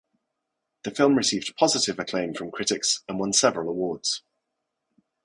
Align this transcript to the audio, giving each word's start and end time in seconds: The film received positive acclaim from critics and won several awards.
The 0.83 0.89
film 0.89 1.13
received 1.13 1.55
positive 1.57 1.99
acclaim 1.99 2.33
from 2.33 2.49
critics 2.49 3.03
and 3.07 3.19
won 3.19 3.33
several 3.33 3.69
awards. 3.69 4.23